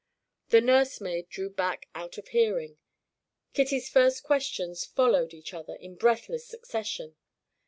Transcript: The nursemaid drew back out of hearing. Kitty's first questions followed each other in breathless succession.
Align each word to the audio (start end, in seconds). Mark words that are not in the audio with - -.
The 0.49 0.61
nursemaid 0.61 1.29
drew 1.29 1.51
back 1.51 1.87
out 1.93 2.17
of 2.17 2.29
hearing. 2.29 2.79
Kitty's 3.53 3.87
first 3.87 4.23
questions 4.23 4.83
followed 4.83 5.31
each 5.31 5.53
other 5.53 5.75
in 5.75 5.93
breathless 5.93 6.47
succession. 6.47 7.17